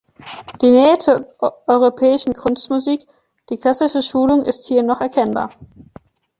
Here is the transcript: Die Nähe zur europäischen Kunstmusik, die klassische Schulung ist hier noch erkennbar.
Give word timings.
Die 0.63 0.71
Nähe 0.71 0.97
zur 0.97 1.27
europäischen 1.67 2.33
Kunstmusik, 2.33 3.05
die 3.51 3.57
klassische 3.57 4.01
Schulung 4.01 4.43
ist 4.43 4.65
hier 4.67 4.81
noch 4.81 4.99
erkennbar. 4.99 5.51